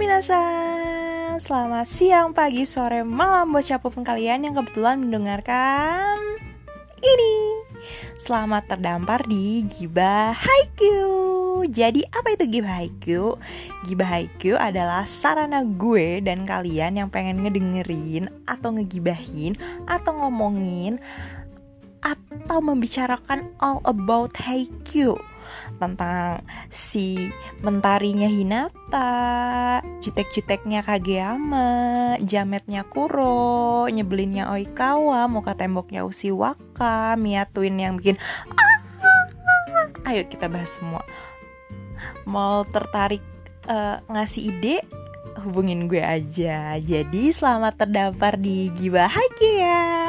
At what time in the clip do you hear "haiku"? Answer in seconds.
10.36-11.64, 12.76-13.40, 14.20-14.52, 24.42-25.14